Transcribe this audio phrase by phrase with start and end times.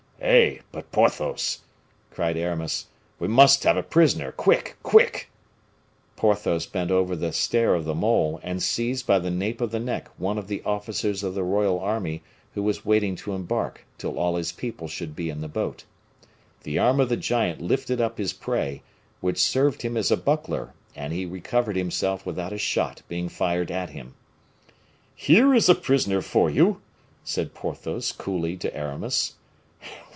[0.23, 0.59] "Eh!
[0.71, 1.61] but Porthos,"
[2.11, 2.85] cried Aramis,
[3.17, 4.77] "we must have a prisoner, quick!
[4.83, 5.31] quick!"
[6.15, 9.79] Porthos bent over the stair of the mole, and seized by the nape of the
[9.79, 12.21] neck one of the officers of the royal army
[12.53, 15.85] who was waiting to embark till all his people should be in the boat.
[16.61, 18.83] The arm of the giant lifted up his prey,
[19.21, 23.71] which served him as a buckler, and he recovered himself without a shot being fired
[23.71, 24.13] at him.
[25.15, 26.79] "Here is a prisoner for you,"
[27.23, 29.33] said Porthos coolly to Aramis.